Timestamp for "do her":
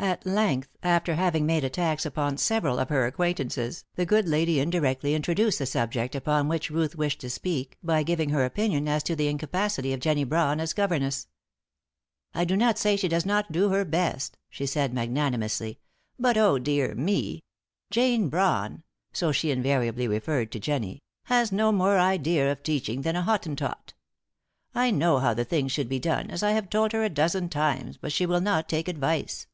13.50-13.84